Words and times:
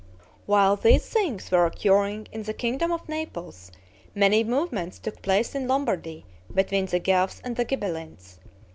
While 0.47 0.77
these 0.77 1.05
things 1.07 1.51
were 1.51 1.67
occurring 1.67 2.27
in 2.31 2.41
the 2.41 2.55
kingdom 2.55 2.91
of 2.91 3.07
Naples, 3.07 3.71
many 4.15 4.43
movements 4.43 4.97
took 4.97 5.21
place 5.21 5.53
in 5.53 5.67
Lombardy 5.67 6.25
between 6.51 6.87
the 6.87 6.97
Guelphs 6.99 7.39
and 7.45 7.55
the 7.55 7.65
Ghibellines. 7.65 8.39